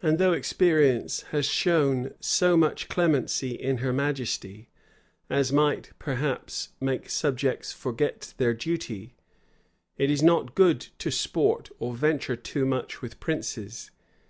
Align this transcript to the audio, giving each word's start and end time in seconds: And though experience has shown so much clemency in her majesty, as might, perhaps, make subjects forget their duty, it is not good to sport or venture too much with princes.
And 0.00 0.16
though 0.16 0.32
experience 0.32 1.20
has 1.32 1.44
shown 1.44 2.14
so 2.18 2.56
much 2.56 2.88
clemency 2.88 3.50
in 3.50 3.76
her 3.84 3.92
majesty, 3.92 4.70
as 5.28 5.52
might, 5.52 5.90
perhaps, 5.98 6.70
make 6.80 7.10
subjects 7.10 7.70
forget 7.70 8.32
their 8.38 8.54
duty, 8.54 9.16
it 9.98 10.10
is 10.10 10.22
not 10.22 10.54
good 10.54 10.80
to 11.00 11.10
sport 11.10 11.68
or 11.78 11.94
venture 11.94 12.36
too 12.36 12.64
much 12.64 13.02
with 13.02 13.20
princes. 13.20 13.90